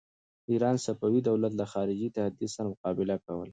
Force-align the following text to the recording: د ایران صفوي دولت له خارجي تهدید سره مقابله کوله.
د 0.45 0.47
ایران 0.53 0.75
صفوي 0.85 1.21
دولت 1.29 1.53
له 1.57 1.65
خارجي 1.73 2.07
تهدید 2.17 2.49
سره 2.55 2.67
مقابله 2.73 3.15
کوله. 3.25 3.49